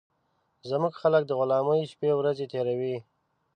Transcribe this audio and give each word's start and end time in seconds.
زموږ 0.69 0.93
خلک 1.01 1.23
د 1.27 1.31
غلامۍ 1.39 1.81
شپې 1.91 2.09
ورځي 2.15 2.45
تېروي 2.51 2.97